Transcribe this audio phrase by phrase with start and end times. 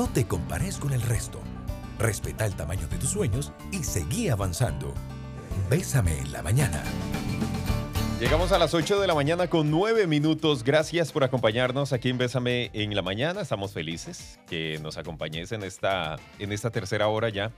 [0.00, 1.42] No te compares con el resto.
[1.98, 4.94] Respeta el tamaño de tus sueños y seguí avanzando.
[5.68, 6.82] Bésame en la mañana.
[8.18, 10.64] Llegamos a las 8 de la mañana con 9 minutos.
[10.64, 13.42] Gracias por acompañarnos aquí en Bésame en la mañana.
[13.42, 17.52] Estamos felices que nos acompañes en esta, en esta tercera hora ya.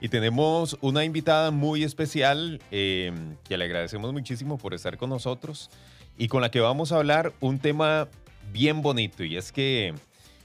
[0.00, 3.12] Y tenemos una invitada muy especial eh,
[3.48, 5.70] que le agradecemos muchísimo por estar con nosotros
[6.16, 8.06] y con la que vamos a hablar un tema
[8.52, 9.94] bien bonito y es que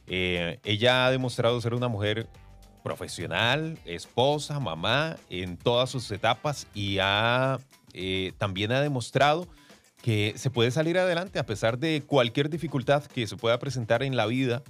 [0.08, 2.28] eh, ella ha demostrado ser una mujer
[2.84, 7.58] profesional, esposa, mamá en todas sus etapas y ha,
[7.94, 9.48] eh, también ha demostrado
[10.04, 14.16] que se puede salir adelante a pesar de cualquier dificultad que se pueda presentar en
[14.16, 14.62] la vida,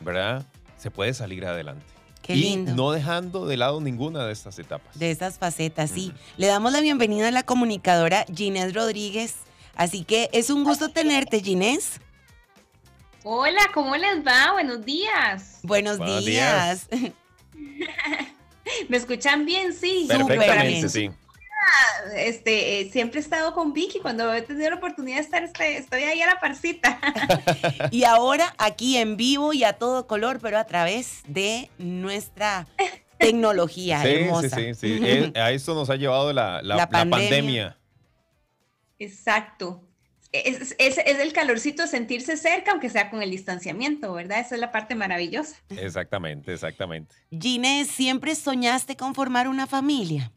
[0.00, 0.46] ¿verdad?
[0.78, 1.84] Se puede salir adelante.
[2.22, 2.74] Qué y lindo.
[2.74, 4.98] no dejando de lado ninguna de estas etapas.
[4.98, 6.12] De esas facetas, sí.
[6.38, 9.34] Le damos la bienvenida a la comunicadora Ginés Rodríguez.
[9.74, 12.00] Así que es un gusto tenerte, Ginés.
[13.22, 14.52] Hola, ¿cómo les va?
[14.52, 15.58] Buenos días.
[15.62, 16.88] Buenos, Buenos días.
[18.88, 19.74] ¿Me escuchan bien?
[19.74, 20.06] Sí.
[20.08, 21.10] Perfectamente, sí.
[22.16, 23.98] Este, eh, siempre he estado con Vicky.
[24.00, 26.98] Cuando he tenido la oportunidad de estar, este- estoy ahí a la parcita.
[27.90, 32.66] Y ahora aquí en vivo y a todo color, pero a través de nuestra
[33.18, 34.56] tecnología Sí, hermosa.
[34.56, 35.00] sí, sí, sí.
[35.04, 37.18] Eh, a esto nos ha llevado la, la- La la pandemia.
[37.28, 37.76] pandemia.
[38.98, 39.82] Exacto.
[40.32, 44.40] Es, es- es el calorcito de sentirse cerca, aunque sea con el distanciamiento, ¿verdad?
[44.40, 45.56] Esa es la parte maravillosa.
[45.70, 47.14] Exactamente, exactamente.
[47.30, 50.32] Ginés, ¿siempre soñaste con formar una familia?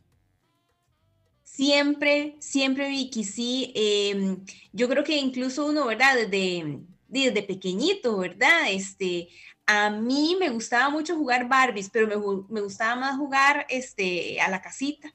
[1.43, 3.71] Siempre, siempre, Vicky, sí.
[3.75, 4.37] eh,
[4.71, 6.15] yo creo que incluso uno, ¿verdad?
[6.15, 8.71] Desde, desde pequeñito, ¿verdad?
[8.71, 9.29] Este,
[9.67, 12.15] a mí me gustaba mucho jugar Barbies, pero me,
[12.49, 15.13] me gustaba más jugar este, a la casita.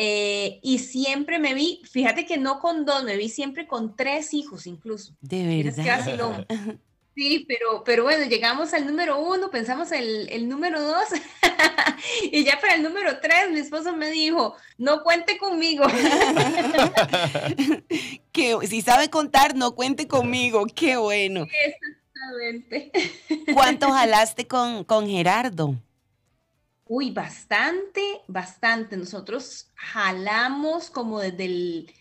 [0.00, 4.32] Eh, y siempre me vi, fíjate que no con dos, me vi siempre con tres
[4.32, 5.12] hijos incluso.
[5.20, 6.46] De verdad.
[7.16, 11.02] Sí, pero, pero bueno, llegamos al número uno, pensamos el, el número dos,
[12.30, 15.84] y ya para el número tres, mi esposo me dijo, no cuente conmigo.
[18.30, 20.64] Que si sabe contar, no cuente conmigo.
[20.72, 21.44] Qué bueno.
[21.66, 22.92] Exactamente.
[23.52, 25.74] ¿Cuánto jalaste con, con Gerardo?
[26.88, 28.96] Uy, bastante, bastante.
[28.96, 31.92] Nosotros jalamos como desde el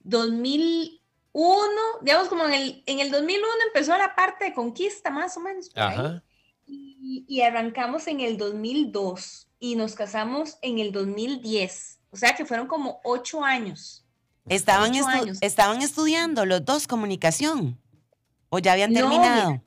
[0.00, 1.70] 2001,
[2.02, 5.68] digamos como en el, en el 2001 empezó la parte de conquista, más o menos.
[5.70, 5.94] por ahí.
[5.98, 6.22] Ajá.
[6.66, 12.00] Y, y arrancamos en el 2002 y nos casamos en el 2010.
[12.10, 14.06] O sea que fueron como ocho años.
[14.48, 15.38] ¿Estaban, Ocho estu- años.
[15.40, 17.78] ¿Estaban estudiando los dos comunicación?
[18.50, 19.62] ¿O ya habían No, terminado?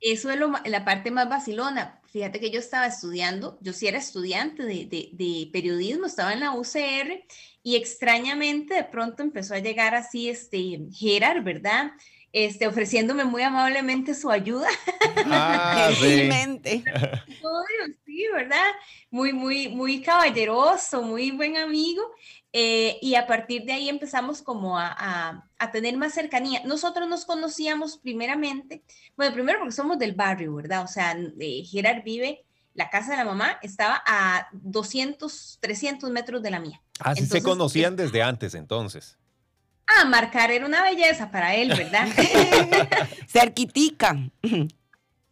[0.00, 1.97] Eso es lo la parte más vacilona.
[2.10, 6.52] Fíjate que yo estaba estudiando, yo sí era estudiante de, de- periodismo, estaba en la
[6.54, 7.24] UCR
[7.62, 11.92] y extrañamente de pronto empezó a llegar así este Gerard, ¿verdad?
[12.32, 14.68] Este, ofreciéndome muy amablemente su ayuda.
[15.26, 16.28] Ah, sí.
[18.04, 18.66] Sí, ¿verdad?
[19.10, 22.02] Muy, muy, muy caballeroso, muy buen amigo.
[22.52, 26.62] eh, y a partir de ahí empezamos como a, a- a tener más cercanía.
[26.64, 28.82] Nosotros nos conocíamos primeramente,
[29.16, 30.82] bueno, primero porque somos del barrio, ¿verdad?
[30.82, 36.42] O sea, eh, Gerard vive, la casa de la mamá estaba a 200, 300 metros
[36.42, 36.80] de la mía.
[37.00, 39.18] Ah, sí se Entonces, conocían es- desde antes, entonces.
[39.88, 42.06] Ah, marcar era una belleza para él, ¿verdad?
[43.26, 44.16] Cerquitica.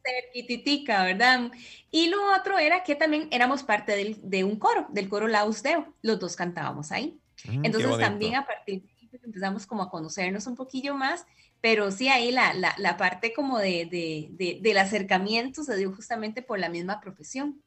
[0.05, 1.51] cerquititica, ¿verdad?
[1.91, 5.63] Y lo otro era que también éramos parte del- de un coro, del coro Laus
[5.63, 5.95] Deo.
[6.03, 7.19] Los dos cantábamos ahí.
[7.45, 11.27] Mm, Entonces también a partir de ahí pues, empezamos como a conocernos un poquillo más,
[11.61, 15.93] pero sí ahí la, la, la parte como de, de, de- del acercamiento se dio
[15.93, 17.61] justamente por la misma profesión.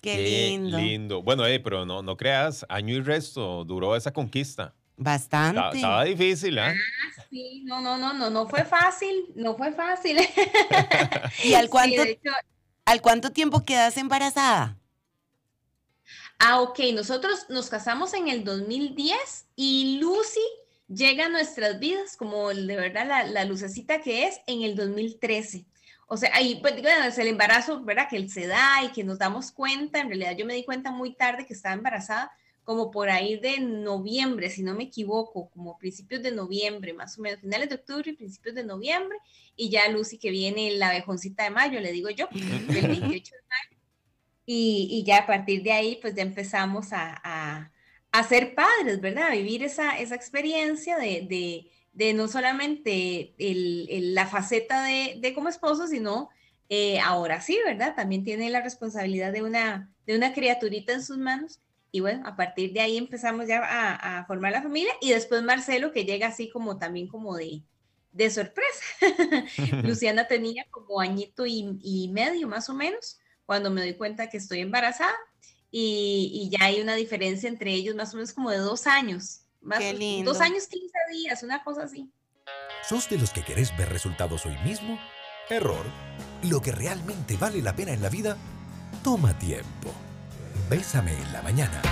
[0.00, 0.78] Qué, Qué lindo.
[0.78, 1.22] lindo.
[1.22, 4.74] Bueno, eh, pero no, no creas, año y resto duró esa conquista.
[5.00, 5.58] Bastante.
[5.58, 6.74] Estaba, estaba difícil, ¿ah?
[7.30, 10.18] Sí, no, no, no, no, no fue fácil, no fue fácil.
[11.42, 12.30] ¿Y al cuánto, hecho,
[12.84, 14.76] al cuánto tiempo quedas embarazada?
[16.38, 20.40] Ah, ok, nosotros nos casamos en el 2010 y Lucy
[20.86, 25.64] llega a nuestras vidas como de verdad la, la lucecita que es en el 2013.
[26.08, 28.06] O sea, ahí pues, bueno, es el embarazo, ¿verdad?
[28.06, 30.90] Que él se da y que nos damos cuenta, en realidad yo me di cuenta
[30.90, 32.30] muy tarde que estaba embarazada,
[32.70, 37.22] como por ahí de noviembre, si no me equivoco, como principios de noviembre, más o
[37.22, 39.18] menos, finales de octubre y principios de noviembre,
[39.56, 42.28] y ya Lucy que viene la abejoncita de mayo, le digo yo,
[42.68, 43.80] del 28 de mayo.
[44.46, 47.72] Y, y ya a partir de ahí, pues ya empezamos a, a,
[48.12, 49.28] a ser padres, ¿verdad?
[49.28, 55.16] A vivir esa, esa experiencia de, de, de no solamente el, el- la faceta de,
[55.20, 56.30] de como esposo, sino
[56.68, 57.94] eh, ahora sí, ¿verdad?
[57.96, 61.60] También tiene la responsabilidad de una, de una criaturita en sus manos.
[61.92, 65.42] Y bueno, a partir de ahí empezamos ya a, a formar la familia y después
[65.42, 67.62] Marcelo que llega así como también como de,
[68.12, 68.84] de sorpresa.
[69.82, 74.60] Luciana tenía como añito y, medio más o menos cuando me doy cuenta que estoy
[74.60, 75.14] embarazada
[75.70, 79.42] y, ya hay una diferencia entre ellos más o menos como de dos años.
[79.60, 80.32] Más, Qué lindo.
[80.32, 82.10] Dos años, quince días, una cosa así.
[82.88, 84.98] ¿Sos de los que querés ver resultados hoy mismo?
[85.48, 85.84] Error.
[86.48, 88.36] Lo que realmente vale la pena en la vida
[89.04, 89.94] toma tiempo.
[90.70, 91.82] Bésame en la mañana.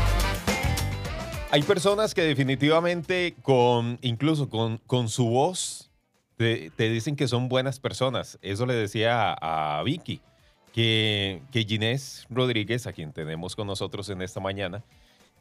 [1.51, 5.91] Hay personas que definitivamente con, incluso con, con su voz,
[6.37, 8.39] te, te dicen que son buenas personas.
[8.41, 10.21] Eso le decía a, Vicky,
[10.73, 14.85] que, que Ginés Rodríguez, a quien tenemos con nosotros en esta mañana,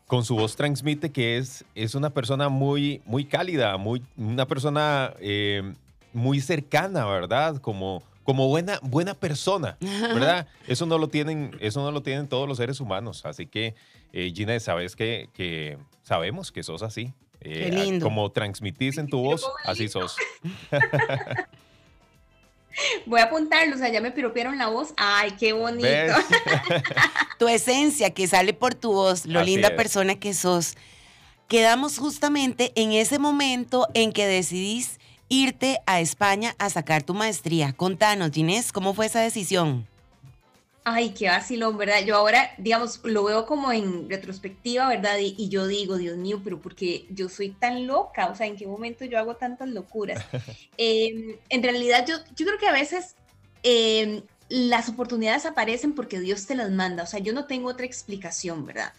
[0.07, 5.13] con su voz transmite que es, es una persona muy, muy cálida, muy, una persona
[5.19, 5.61] eh,
[6.11, 7.57] muy cercana, ¿verdad?
[7.57, 10.47] Como, como buena, buena persona, ¿verdad?
[10.67, 13.25] Eso no lo tienen, eso no lo tienen todos los seres humanos.
[13.25, 13.73] Así que,
[14.11, 17.13] eh, Gina, sabes que, que sabemos que sos así.
[17.39, 18.03] Qué Eh, lindo.
[18.05, 20.17] Como transmitís en tu voz, así sos.
[23.05, 24.93] Voy a apuntarlo, o sea, ya me piropearon la voz.
[24.97, 25.87] Ay, qué bonito.
[25.87, 26.13] ¿Ves?
[27.39, 29.73] tu esencia que sale por tu voz, lo Así linda es.
[29.75, 30.75] persona que sos.
[31.47, 34.96] Quedamos justamente en ese momento en que decidís
[35.29, 37.73] irte a España a sacar tu maestría.
[37.73, 39.87] Contanos, Ginés, ¿cómo fue esa decisión?
[40.89, 42.05] Ay, qué vacilón, ¿verdad?
[42.05, 45.17] Yo ahora, digamos, lo veo como en retrospectiva, ¿verdad?
[45.17, 48.55] Y, y yo digo, Dios mío, pero porque yo soy tan loca, o sea, ¿en
[48.55, 50.23] qué momento yo hago tantas locuras?
[50.79, 53.15] Eh, en realidad, yo, yo creo que a veces
[53.63, 57.85] eh, las oportunidades aparecen porque Dios te las manda, o sea, yo no tengo otra
[57.85, 58.93] explicación, ¿verdad?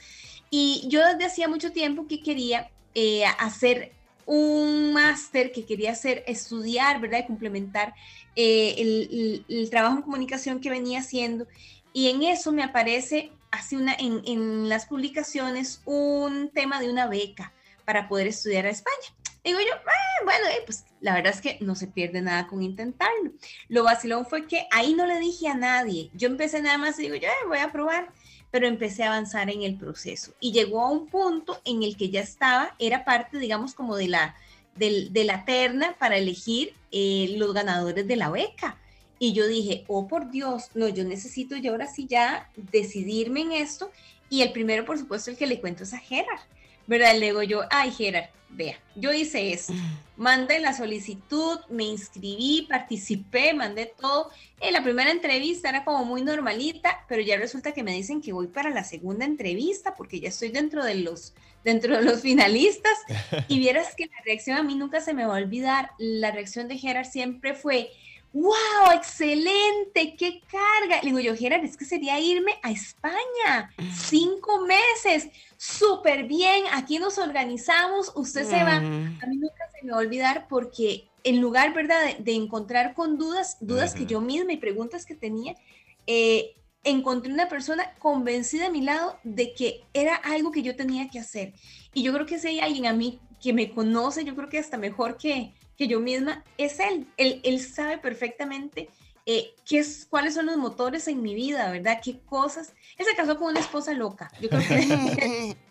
[0.51, 3.93] Y yo desde hacía mucho tiempo que quería eh, hacer
[4.31, 7.21] un máster, que quería hacer, estudiar, ¿verdad?
[7.25, 7.95] Y complementar
[8.37, 11.47] eh, el, el- trabajo en comunicación que venía haciendo.
[11.95, 17.07] Y en eso me aparece, hace una, en, en las publicaciones, un tema de una
[17.07, 17.55] beca
[17.87, 19.09] para poder estudiar a España.
[19.43, 22.63] Digo yo, "Ah, bueno, eh, pues la verdad es que no se pierde nada con
[22.63, 23.33] intentarlo.
[23.69, 26.11] Lo vacilón fue que ahí no le dije a nadie.
[26.13, 28.13] Yo empecé nada más y digo, yo "Eh, voy a probar,
[28.51, 30.33] pero empecé a avanzar en el proceso.
[30.41, 34.09] Y llegó a un punto en el que ya estaba, era parte, digamos, como de
[34.09, 34.35] la,
[34.77, 38.79] del- de la terna para elegir eh, los ganadores de la beca.
[39.19, 43.53] Y yo dije, oh por Dios, no, yo necesito yo ahora sí ya decidirme en
[43.53, 43.91] esto.
[44.31, 46.41] Y el primero, por supuesto, el que le cuento es a Gerard,
[46.87, 47.15] ¿verdad?
[47.17, 49.73] Le digo yo, ay Gerard, vea, yo hice eso,
[50.17, 54.31] mandé la solicitud, me inscribí, participé, mandé todo.
[54.61, 58.33] En la primera entrevista era como muy normalita, pero ya resulta que me dicen que
[58.33, 61.35] voy para la segunda entrevista porque ya estoy dentro de los
[61.65, 62.97] dentro de los finalistas
[63.49, 65.91] y vieras que la reacción a mí nunca se me va a olvidar.
[65.99, 67.91] La reacción de Gerard siempre fue,
[68.33, 71.01] wow, excelente, qué carga.
[71.03, 76.99] Le digo yo, Gerard, es que sería irme a España, cinco meses, súper bien, aquí
[76.99, 78.81] nos organizamos, usted se va.
[78.81, 79.19] Mm.
[79.23, 82.95] A mí nunca se me va a olvidar porque en lugar, ¿verdad?, de, de encontrar
[82.95, 85.55] con dudas, dudas que yo misma y preguntas que tenía,
[86.07, 86.55] eh,
[86.85, 91.19] encontré una persona convencida a mi lado de que era algo que yo tenía que
[91.19, 91.53] hacer.
[91.93, 94.59] Y yo creo que si hay alguien a mí que me conoce, yo creo que
[94.59, 97.07] hasta mejor que, que yo misma, es él.
[97.17, 98.91] Él, él sabe perfectamente
[99.25, 102.01] eh, qué es, cuáles son los motores en mi vida, ¿verdad?
[102.03, 102.75] ¿Qué cosas?
[102.99, 104.31] Él se casó con una esposa loca.
[104.41, 105.57] Yo creo que...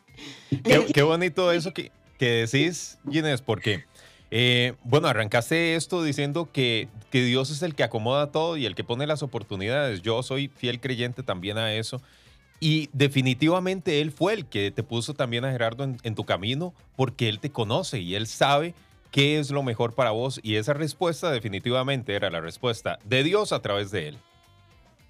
[0.63, 3.83] Qué, qué bonito eso que, que decís, Ginés, porque,
[4.31, 8.73] eh, bueno, arrancaste esto diciendo que, que Dios es el que acomoda todo y el
[8.73, 10.01] que pone las oportunidades.
[10.01, 12.01] Yo soy fiel creyente también a eso.
[12.59, 16.73] Y definitivamente Él fue el que te puso también a Gerardo en, en tu camino
[16.95, 18.73] porque Él te conoce y Él sabe
[19.17, 20.39] qué es lo mejor para vos.
[20.43, 24.19] Y esa respuesta definitivamente era la respuesta de Dios a través de Él.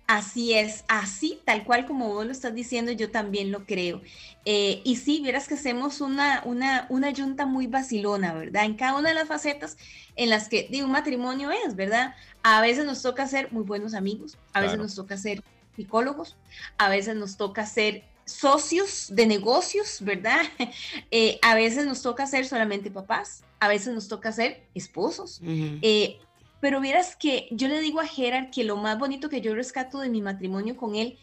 [0.08, 4.02] Así es, así, tal cual como vos lo estás diciendo, yo también lo creo.
[4.46, 8.64] Eh, y sí, vieras que hacemos una, una, una yunta muy vacilona, ¿verdad?
[8.64, 9.76] En cada una de las facetas
[10.16, 12.16] en las que digo, un matrimonio es, ¿verdad?
[12.44, 14.84] A veces nos toca ser muy buenos amigos, a veces Claro.
[14.84, 15.44] nos toca ser
[15.76, 16.38] psicólogos,
[16.78, 20.42] a veces nos toca ser socios de negocios, ¿verdad?
[21.10, 26.20] Eh, a veces nos toca ser solamente papás, a veces nos toca ser esposos, eh,
[26.60, 30.00] pero vieras que yo le digo a Gerard que lo más bonito que yo rescato
[30.00, 31.18] de mi matrimonio con él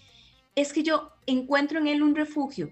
[0.54, 2.70] es que yo encuentro en él un refugio.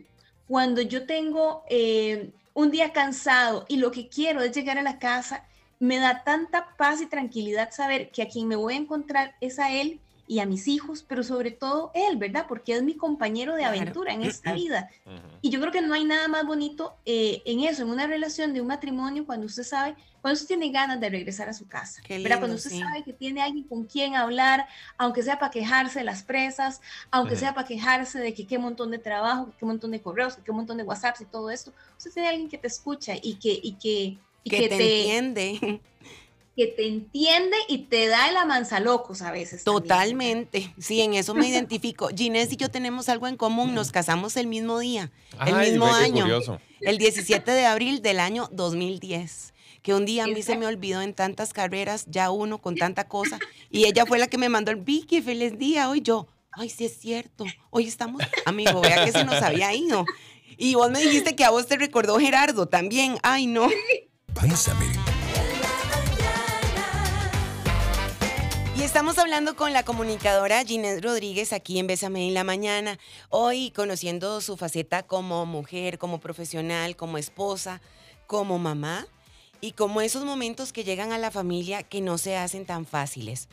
[0.48, 4.98] Cuando yo tengo eh, un día cansado y lo que quiero es llegar a la
[4.98, 5.44] casa,
[5.78, 9.58] me da tanta paz y tranquilidad saber que a quien me voy a encontrar es
[9.58, 10.00] a él
[10.32, 12.46] y a mis hijos, pero sobre todo él, ¿verdad?
[12.48, 14.88] Porque es mi compañero de aventura en esta vida.
[15.42, 18.54] Y yo creo que no hay nada más bonito eh, en eso, en una relación
[18.54, 22.00] de un matrimonio, cuando usted sabe, cuando usted tiene ganas de regresar a su casa,
[22.02, 22.30] Qué ¿verdad?
[22.30, 22.80] lindo, Cuando usted sí.
[22.80, 27.34] sabe que tiene alguien con quien hablar, aunque sea para quejarse de las presas, aunque
[27.34, 27.40] Ujú.
[27.40, 30.42] sea para quejarse de que qué montón de trabajo, que qué montón de correos, que
[30.42, 33.52] qué montón de WhatsApps y todo esto, usted tiene alguien que te escucha y que,
[33.62, 35.82] y que, y que te entiende.
[36.56, 39.64] Que te entiende y te da el amanzalocos a veces.
[39.64, 42.08] Totalmente, sí, en eso me identifico.
[42.14, 45.10] Ginés y yo tenemos algo en común, nos casamos el mismo día,
[45.46, 46.26] el mismo año,
[46.80, 51.02] el 17 de abril del año 2010 que un día a mí se me olvidó
[51.02, 54.70] en tantas carreras, ya uno con tanta cosa, y ella fue la que me mandó
[54.70, 59.10] el Vicky, feliz día, hoy yo, ay, sí es cierto, hoy estamos, amigo, vea que
[59.10, 60.04] se nos había ido.
[60.56, 63.68] Y vos me dijiste que a vos te recordó Gerardo también, ay, no.
[64.40, 64.86] Bésame
[68.92, 72.98] estamos hablando con la comunicadora Ginés Rodríguez aquí en Bésame en la Mañana.
[73.30, 77.80] Hoy conociendo su faceta como mujer, como profesional, como esposa,
[78.26, 79.06] como mamá
[79.62, 83.48] y como esos momentos que llegan a la familia que no se hacen tan fáciles.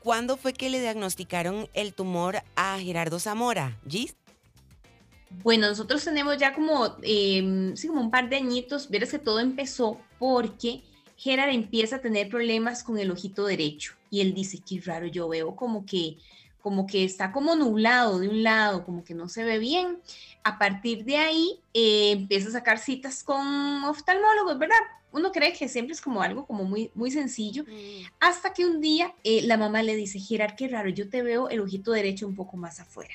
[0.00, 3.80] ¿Cuándo fue que le diagnosticaron el tumor a Gerardo Zamora?
[3.88, 4.14] ¿Gis?
[5.42, 8.90] Bueno, nosotros tenemos ya como, em, como un par de añitos.
[8.90, 10.82] Verás que todo empezó porque
[11.20, 15.28] Gerard empieza a tener problemas con el ojito derecho y él dice, qué raro, yo
[15.28, 16.16] veo como que,
[16.62, 19.98] como que está como nublado de un lado, como que no se ve bien.
[20.44, 24.78] A partir de ahí eh, empieza a sacar citas con oftalmólogos, ¿verdad?
[25.12, 28.06] Uno cree que siempre es como algo como muy, muy sencillo, mm.
[28.18, 31.50] hasta que un día eh, la mamá le dice, Gerard, qué raro, yo te veo
[31.50, 33.14] el ojito derecho un poco más afuera.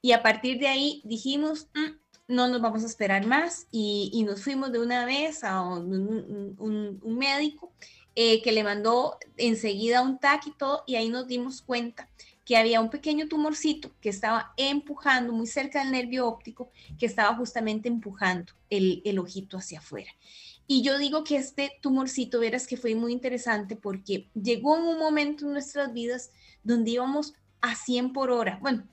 [0.00, 4.42] Y a partir de ahí dijimos, mm, no nos vamos a esperar más y, nos
[4.42, 7.72] fuimos de una vez a un, médico
[8.14, 12.08] eh, que le mandó enseguida un TAC y todo y ahí nos dimos cuenta
[12.44, 17.34] que había un pequeño tumorcito que estaba empujando muy cerca del nervio óptico, que estaba
[17.34, 20.10] justamente empujando el, el ojito hacia afuera.
[20.68, 24.98] Y yo digo que este tumorcito, verás que fue muy interesante porque llegó en un
[24.98, 26.30] momento en nuestras vidas
[26.62, 28.58] donde íbamos a 100 por hora.
[28.60, 28.84] Bueno,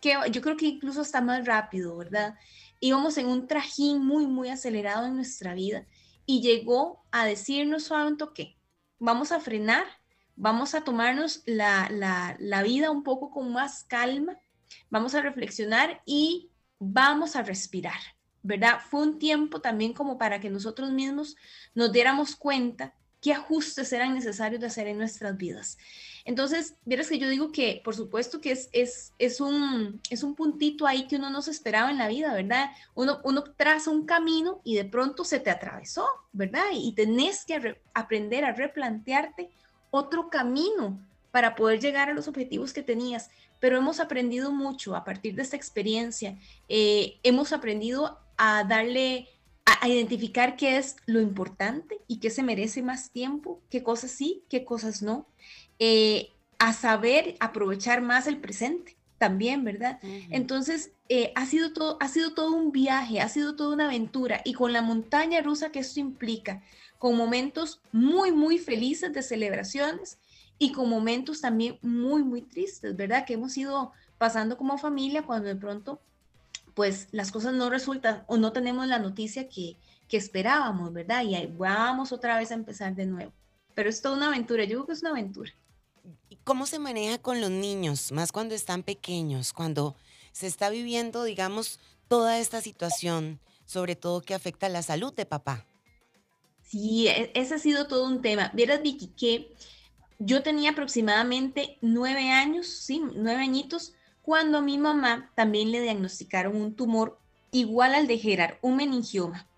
[0.00, 2.34] que yo creo que incluso está más rápido, ¿verdad?
[2.80, 5.86] Íbamos en un trajín muy, muy acelerado en nuestra vida
[6.26, 8.58] y llegó a decirnos suave un toque,
[8.98, 9.84] vamos a frenar,
[10.36, 14.38] vamos a tomarnos la, la, la vida un poco con más calma,
[14.90, 17.98] vamos a reflexionar y vamos a respirar,
[18.42, 18.80] ¿verdad?
[18.88, 21.36] Fue un tiempo también como para que nosotros mismos
[21.74, 25.78] nos diéramos cuenta qué ajustes eran necesarios de hacer en nuestras vidas.
[26.24, 30.34] Entonces, vieras que yo digo que, por supuesto que es, es, es, un, es un
[30.34, 32.70] puntito ahí que uno no se esperaba en la vida, ¿verdad?
[32.94, 36.64] Uno, uno traza un camino y de pronto se te atravesó, ¿verdad?
[36.72, 39.50] Y, tenés que aprender a replantearte
[39.90, 43.30] otro camino para poder llegar a los objetivos que tenías.
[43.58, 46.38] Pero hemos aprendido mucho a partir de esta experiencia.
[46.68, 49.28] Eh, hemos aprendido a darle
[49.80, 54.42] a, identificar qué es lo importante y qué se merece más tiempo, qué cosas sí,
[54.48, 55.26] qué cosas no.
[55.78, 59.98] Eh, a saber aprovechar más el presente también, ¿verdad?
[60.30, 64.40] Entonces, eh, ha, sido todo, ha sido todo un viaje, ha sido toda una aventura
[64.44, 66.62] y con la montaña rusa que esto implica,
[66.98, 70.18] con momentos muy, muy felices de celebraciones
[70.58, 73.24] y con momentos también muy, muy tristes, ¿verdad?
[73.24, 76.00] Que hemos ido pasando como familia cuando de pronto,
[76.78, 81.24] pues las cosas no resultan o no tenemos la noticia que, que esperábamos, ¿verdad?
[81.24, 83.32] Y ahí vamos otra vez a empezar de nuevo.
[83.74, 85.50] Pero es toda una aventura, yo creo que es una aventura.
[86.44, 89.96] ¿Cómo se maneja con los niños, más cuando están pequeños, cuando
[90.30, 95.26] se está viviendo, digamos, toda esta situación, sobre todo que afecta a la salud de
[95.26, 95.66] papá?
[96.62, 98.52] Sí, e, ese ha sido todo un tema.
[98.54, 99.52] Vieras, Vicky, que
[100.20, 103.94] yo tenía aproximadamente nueve años, sí, nueve añitos,
[104.28, 107.18] cuando a mi mamá también le diagnosticaron un tumor
[107.50, 109.48] igual al de Gerard, un meningioma.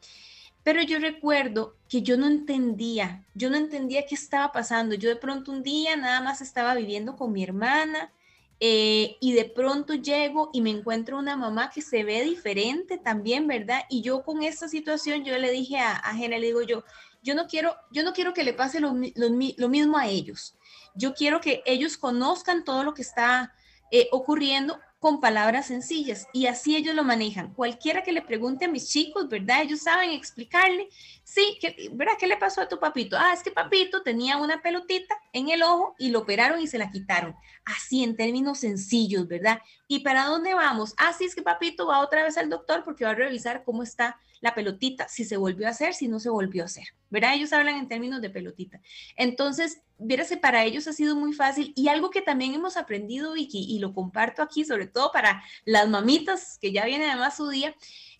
[0.62, 4.94] Pero yo recuerdo que yo no entendía, yo no entendía qué estaba pasando.
[4.94, 8.12] Yo de pronto un día nada más estaba viviendo con mi hermana
[8.60, 13.48] eh, y de pronto llego y me encuentro una mamá que se ve diferente también,
[13.48, 13.80] ¿verdad?
[13.90, 16.84] Y yo con esta situación, yo le dije a, a le digo yo,
[17.24, 20.54] yo no quiero, yo no quiero que le pase lo, mismo a ellos.
[20.94, 23.52] Yo quiero que ellos conozcan todo lo que está
[23.90, 27.54] eh, ocurriendo con palabras sencillas y así ellos lo manejan.
[27.54, 29.62] Cualquiera que le pregunte a mis chicos, ¿verdad?
[29.62, 30.88] Ellos saben explicarle,
[31.24, 31.58] sí,
[31.92, 32.12] ¿verdad?
[32.18, 33.16] ¿Qué le pasó a tu papito?
[33.18, 36.76] Ah, es que papito tenía una pelotita en el ojo y lo operaron y se
[36.76, 37.34] la quitaron.
[37.64, 39.62] Así en términos sencillos, ¿verdad?
[39.88, 40.92] ¿Y para dónde vamos?
[40.98, 43.82] Ah, sí, es que papito va otra vez al doctor porque va a revisar cómo
[43.82, 47.34] está la pelotita, si se volvió a hacer, si no se volvió a hacer, ¿verdad?
[47.34, 48.80] Ellos hablan en términos de pelotita.
[49.16, 49.82] Entonces,
[50.28, 53.78] que para ellos ha sido muy fácil y algo que también hemos aprendido, Vicky, y
[53.78, 57.74] lo comparto aquí, sobre todo para las mamitas, que ya viene además su día,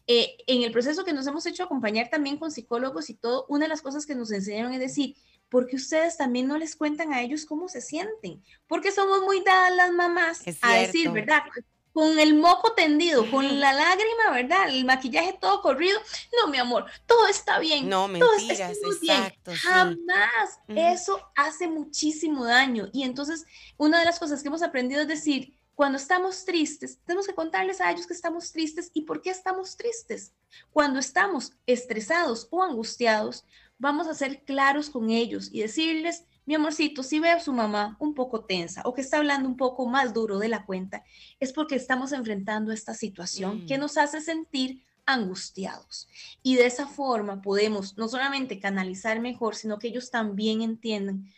[0.07, 3.65] eh, en el proceso que nos hemos hecho acompañar también con psicólogos y todo, una
[3.65, 5.17] de las cosas que nos enseñaron es decir,
[5.49, 9.75] porque ustedes también no les cuentan a ellos cómo se sienten, porque somos muy dadas
[9.75, 11.43] las mamás a decir, ¿verdad?
[11.93, 14.69] Con el moco tendido, con la lágrima, ¿verdad?
[14.69, 15.99] El maquillaje todo corrido.
[16.41, 17.89] No, mi amor, todo está bien.
[17.89, 19.53] No, mentiras, exacto.
[19.55, 20.61] Jamás.
[20.69, 22.89] Eso hace muchísimo daño.
[22.93, 23.45] Y entonces,
[23.77, 27.81] una de las cosas que hemos aprendido es decir, cuando estamos tristes, tenemos que contarles
[27.81, 30.35] a ellos que estamos tristes y por qué estamos tristes.
[30.73, 33.47] Cuando estamos estresados o angustiados,
[33.79, 37.97] vamos a ser claros con ellos y decirles, mi amorcito, si veo a su mamá
[38.01, 41.05] un poco tensa o que está hablando un poco más duro de la cuenta,
[41.39, 43.81] es porque estamos enfrentando esta situación que mm.
[43.81, 46.09] nos hace sentir angustiados.
[46.43, 51.29] Y de esa forma podemos no solamente canalizar mejor, sino que ellos también entiendan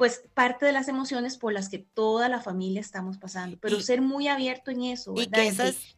[0.00, 4.00] pues parte de las emociones por las que toda la familia estamos pasando, pero ser
[4.00, 5.12] muy abierto en eso.
[5.14, 5.94] Y que es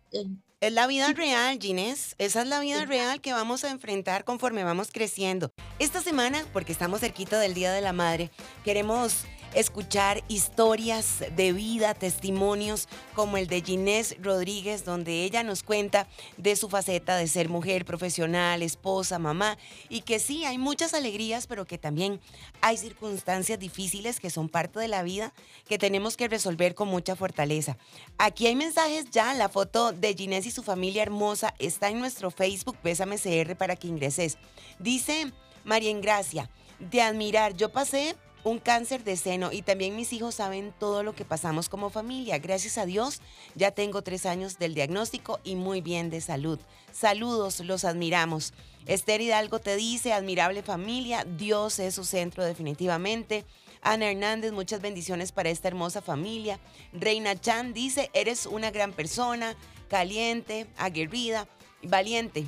[0.61, 2.17] la vida real, Ginés.
[2.19, 5.53] Esa es la vida real que vamos a enfrentar conforme vamos creciendo.
[5.79, 8.33] Esta semana, porque estamos cerquita del Día de la Madre,
[8.65, 16.09] queremos escuchar historias de vida, testimonios como el de Ginés Rodríguez, donde ella nos cuenta
[16.37, 21.47] de su faceta de ser mujer profesional, esposa, mamá, y que sí, hay muchas alegrías,
[21.47, 22.21] pero que también
[22.61, 25.33] hay circunstancias difíciles que son parte de la vida
[25.69, 27.77] que tenemos que resolver con mucha fortaleza.
[28.19, 32.31] Aquí hay mensajes ya, la foto de Ginés y su familia hermosa está en nuestro
[32.31, 34.39] Facebook, Bésame CR para que ingreses.
[34.79, 35.33] Dice
[35.65, 40.73] María Ingracia, de admirar, yo pasé un cáncer de seno y también mis hijos saben
[40.79, 42.39] todo lo que pasamos como familia.
[42.39, 43.21] Gracias a Dios
[43.55, 46.59] ya tengo tres años del diagnóstico y muy bien de salud.
[46.93, 48.53] Saludos, los admiramos.
[48.87, 53.45] Esther Hidalgo te dice, admirable familia, Dios es su centro definitivamente.
[53.81, 56.59] Ana Hernández, muchas bendiciones para esta hermosa familia.
[56.93, 59.57] Reina Chan dice, eres una gran persona,
[59.89, 61.49] caliente, aguerrida,
[61.83, 62.47] valiente.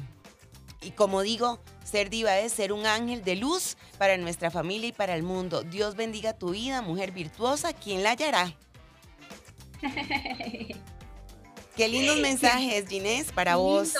[0.84, 4.92] Y como digo, ser diva es ser un ángel de luz para nuestra familia y
[4.92, 5.62] para el mundo.
[5.62, 8.54] Dios bendiga tu vida, mujer virtuosa, ¿quién la hallará?
[11.76, 13.94] Qué lindos mensajes, Ginés, para vos.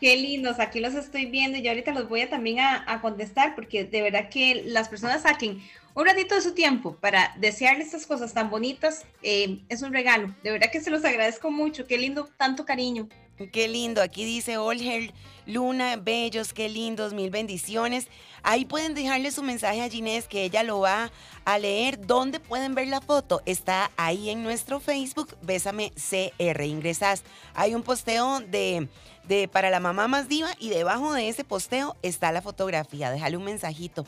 [0.00, 3.84] Qué lindos, aquí los estoy viendo y ahorita los voy a también a, contestar porque
[3.84, 5.62] de verdad que las personas saquen
[5.94, 10.34] un ratito de su tiempo para desearle estas cosas tan bonitas eh, es un regalo.
[10.42, 11.86] De verdad que se los agradezco mucho.
[11.86, 13.08] Qué lindo, tanto cariño.
[13.52, 14.00] Qué lindo.
[14.00, 15.12] Aquí dice Olger
[15.44, 18.08] Luna, bellos, qué lindos, mil bendiciones.
[18.42, 21.12] Ahí pueden dejarle su mensaje a Ginés que ella lo va
[21.44, 22.06] a leer.
[22.06, 23.42] ¿Dónde pueden ver la foto?
[23.44, 26.62] Está ahí en nuestro Facebook, Bésame CR.
[26.62, 27.24] Ingresas.
[27.54, 28.88] Hay un posteo de,
[29.24, 33.10] de para la mamá más diva y debajo de ese posteo está la fotografía.
[33.10, 34.06] Déjale un mensajito.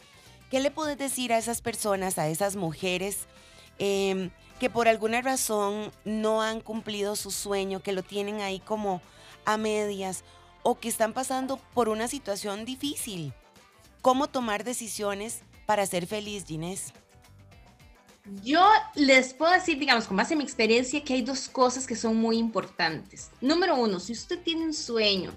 [0.51, 3.27] ¿Qué le puedes decir a esas personas, a esas mujeres?
[3.79, 9.01] Em, que por alguna razón no han cumplido su sueño, que lo tienen ahí como
[9.49, 10.25] a medias
[10.63, 13.33] o que están pasando por una situación difícil.
[14.03, 16.93] ¿Cómo tomar decisiones para ser feliz, Ginés?
[18.45, 18.63] Yo
[18.95, 22.17] les puedo decir, digamos, con base en mi experiencia, que hay dos cosas que son
[22.17, 23.31] muy importantes.
[23.41, 25.33] Número uno, si usted tiene un sueño,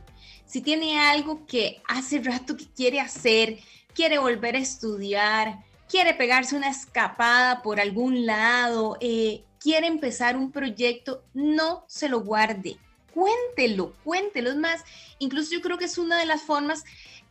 [0.46, 3.60] si tiene algo que hace rato que quiere hacer,
[3.94, 10.52] quiere volver a estudiar, quiere pegarse una escapada por algún lado, eh, quiere empezar un
[10.52, 12.78] proyecto, no se lo guarde
[13.14, 14.50] cuéntelo, cuéntelo.
[14.50, 14.82] Es más,
[15.20, 16.84] incluso yo creo que es una de las formas,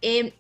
[0.03, 0.35] eh,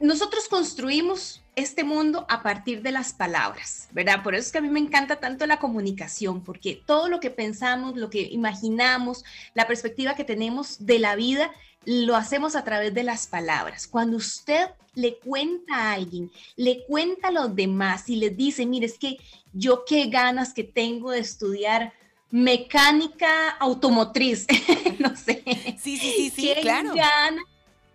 [0.00, 4.22] nosotros construimos este mundo a partir de las palabras, ¿verdad?
[4.22, 7.30] Por eso es que a mí me encanta tanto la comunicación, porque todo lo que
[7.30, 11.50] pensamos, lo que imaginamos, la perspectiva que tenemos de la vida,
[11.86, 13.86] lo hacemos a través de las palabras.
[13.86, 18.86] Cuando usted le cuenta a alguien, le cuenta a los demás y les dice, mire,
[18.86, 19.16] es que
[19.52, 21.94] yo qué ganas que tengo de estudiar
[22.30, 24.46] mecánica automotriz,
[24.98, 25.42] no sé.
[25.78, 26.92] Sí, sí, sí, sí, claro.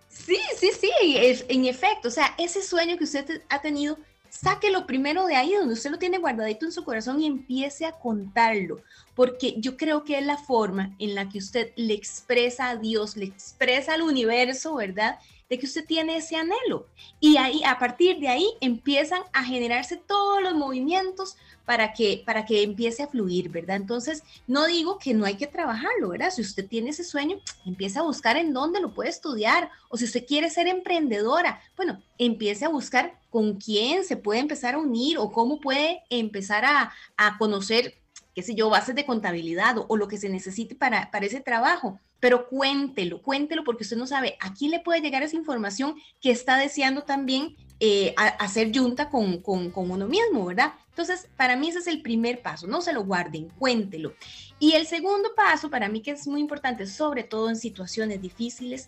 [0.09, 3.97] Sí, sí, sí, es, en efecto, o sea, ese sueño que usted ha tenido,
[4.29, 7.93] sáquelo primero de ahí, donde usted lo tiene guardadito en su corazón y empiece a
[7.93, 8.81] contarlo,
[9.15, 13.17] porque yo creo que es la forma en la que usted le expresa a Dios,
[13.17, 15.19] le expresa al universo, ¿verdad?
[15.51, 16.87] de que usted tiene ese anhelo.
[17.19, 22.45] Y ahí, a partir de ahí, empiezan a generarse todos los movimientos para que, para
[22.45, 23.75] que empiece a fluir, ¿verdad?
[23.75, 26.31] Entonces, no digo que no hay que trabajarlo, ¿verdad?
[26.31, 29.69] Si usted tiene ese sueño, empieza a buscar en dónde lo puede estudiar.
[29.89, 34.75] O si usted quiere ser emprendedora, bueno, empiece a buscar con quién se puede empezar
[34.75, 38.00] a unir o cómo puede empezar a, a conocer
[38.33, 41.99] qué sé yo, bases de contabilidad o, lo que se necesite para, para ese trabajo.
[42.19, 46.31] Pero cuéntelo, cuéntelo porque usted no sabe a quién le puede llegar esa información que
[46.31, 50.73] está deseando también eh, hacer junta con, con, con, uno mismo, ¿verdad?
[50.89, 54.13] Entonces, para mí ese es el primer paso, no se lo guarden, cuéntelo.
[54.59, 58.87] Y el segundo paso, para mí que es muy importante, sobre todo en situaciones difíciles,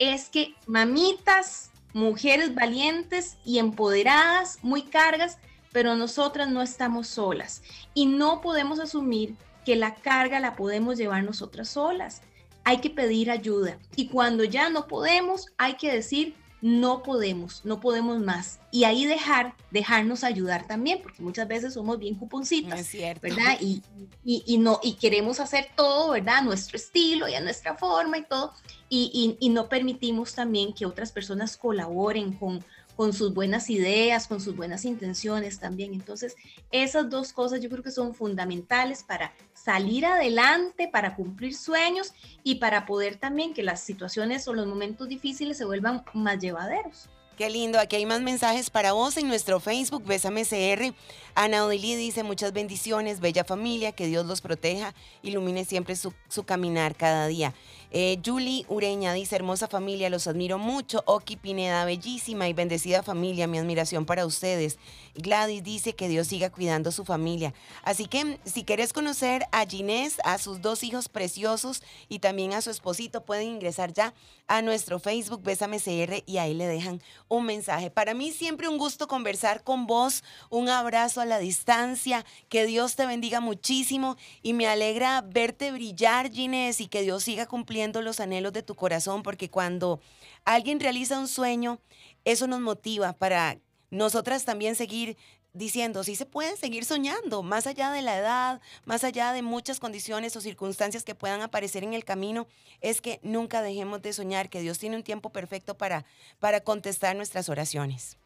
[0.00, 5.38] es que mamitas, mujeres valientes y empoderadas, muy cargas,
[5.72, 7.62] pero nosotras no estamos solas
[7.94, 12.22] y no podemos asumir que la carga la podemos llevar nosotras solas.
[12.64, 17.80] Hay que pedir ayuda y cuando ya no podemos, hay que decir, no podemos, no
[17.80, 18.60] podemos más.
[18.70, 22.88] Y ahí dejar, dejarnos ayudar también, porque muchas veces somos bien cuponcitas,
[23.20, 23.58] ¿verdad?
[23.60, 23.82] Y,
[24.24, 26.36] y, no, y queremos hacer todo, ¿verdad?
[26.36, 28.52] A nuestro estilo y a nuestra forma y todo,
[28.88, 32.64] y, y no permitimos también que otras personas colaboren con,
[32.96, 35.94] con sus buenas ideas, con sus buenas intenciones también.
[35.94, 36.36] Entonces,
[36.70, 42.56] esas dos cosas yo creo que son fundamentales para salir adelante, para cumplir sueños y
[42.56, 47.08] para poder también que las situaciones o los momentos difíciles se vuelvan más llevaderos.
[47.36, 50.94] Qué lindo, aquí hay más mensajes para vos en nuestro Facebook, Bésame CR.
[51.34, 56.44] Ana Odili dice muchas bendiciones, bella familia, que Dios los proteja, ilumine siempre su, su
[56.44, 57.54] caminar cada día.
[57.94, 61.02] Eh, Julie Ureña dice, hermosa familia, los admiro mucho.
[61.04, 64.78] Oki Pineda, bellísima y bendecida familia, mi admiración para ustedes.
[65.14, 67.52] Gladys dice que Dios siga cuidando su familia.
[67.82, 72.62] Así que si quieres conocer a Ginés, a sus dos hijos preciosos y también a
[72.62, 74.14] su esposito, pueden ingresar ya
[74.46, 77.90] a nuestro Facebook, Bésame CR, y ahí le dejan un mensaje.
[77.90, 82.96] Para mí siempre un gusto conversar con vos, un abrazo a la distancia, que Dios
[82.96, 88.20] te bendiga muchísimo y me alegra verte brillar, Ginés, y que Dios siga cumpliendo los
[88.20, 90.00] anhelos de tu corazón, porque cuando
[90.44, 91.80] alguien realiza un sueño,
[92.24, 93.58] eso nos motiva para
[93.92, 95.18] nosotras también seguir
[95.52, 99.80] diciendo, sí se puede seguir soñando, más allá de la edad, más allá de muchas
[99.80, 102.46] condiciones o circunstancias que puedan aparecer en el camino,
[102.80, 106.06] es que nunca dejemos de soñar, que Dios tiene un tiempo perfecto para,
[106.40, 108.16] para contestar nuestras oraciones.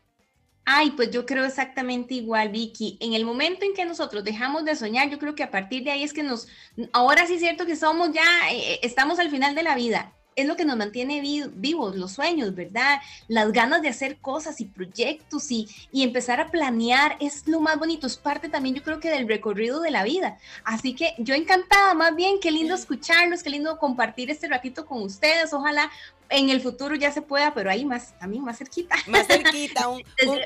[0.65, 2.97] Ay, pues yo creo exactamente igual, Vicky.
[3.01, 5.91] En el momento en que nosotros dejamos de soñar, yo creo que a partir de
[5.91, 6.47] ahí es que nos,
[6.93, 10.16] ahora sí es cierto que somos ya, eh, eh, estamos al final de la vida.
[10.37, 11.21] Es lo que nos mantiene
[11.55, 13.01] vivos, los sueños, ¿verdad?
[13.27, 17.79] Las ganas de hacer cosas y proyectos y, y empezar a planear es lo más
[17.79, 20.39] bonito, es parte también yo creo que del recorrido de la vida.
[20.63, 25.03] Así que yo encantada, más bien, qué lindo escucharlos, qué lindo compartir este ratito con
[25.03, 25.53] ustedes.
[25.53, 25.91] Ojalá
[26.29, 28.97] en el futuro ya se pueda, pero ahí más, a mí más cerquita.
[29.07, 30.03] Más cerquita, un...
[30.27, 30.41] un...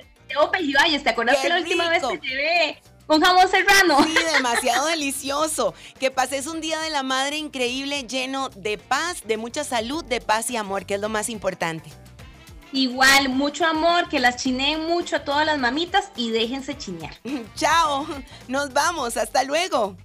[1.02, 4.02] ¿te acuerdas que la última vez te llevé un jamón serrano?
[4.04, 5.74] Sí, demasiado delicioso.
[5.98, 10.20] Que pases un día de la madre increíble, lleno de paz, de mucha salud, de
[10.20, 11.90] paz y amor, que es lo más importante.
[12.72, 17.14] Igual, mucho amor, que las chineen mucho a todas las mamitas y déjense chinear.
[17.56, 18.06] Chao,
[18.46, 19.96] nos vamos, hasta luego.